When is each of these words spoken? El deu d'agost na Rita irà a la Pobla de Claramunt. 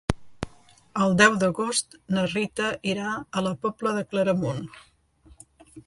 El 1.03 1.13
deu 1.19 1.35
d'agost 1.43 1.99
na 2.15 2.25
Rita 2.31 2.71
irà 2.95 3.13
a 3.19 3.45
la 3.49 3.55
Pobla 3.67 3.97
de 3.99 4.07
Claramunt. 4.15 4.69